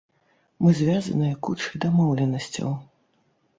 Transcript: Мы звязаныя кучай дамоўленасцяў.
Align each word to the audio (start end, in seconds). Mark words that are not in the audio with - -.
Мы 0.63 0.73
звязаныя 0.79 1.37
кучай 1.49 1.77
дамоўленасцяў. 1.85 2.69